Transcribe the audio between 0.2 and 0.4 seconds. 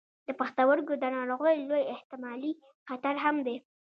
د